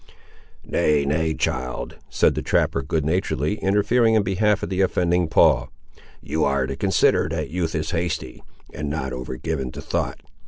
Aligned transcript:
"Nay, 0.63 1.05
nay, 1.05 1.35
child," 1.35 1.97
said 2.09 2.33
the 2.33 2.41
trapper, 2.41 2.81
good 2.81 3.05
naturedly 3.05 3.59
interfering 3.61 4.15
in 4.15 4.23
behalf 4.23 4.63
of 4.63 4.69
the 4.69 4.81
offending 4.81 5.27
Paul, 5.27 5.69
"you 6.23 6.43
are 6.43 6.65
to 6.65 6.75
consider 6.75 7.29
that 7.29 7.51
youth 7.51 7.75
is 7.75 7.91
hasty, 7.91 8.41
and 8.73 8.89
not 8.89 9.13
overgiven 9.13 9.71
to 9.73 9.81
thought. 9.83 10.19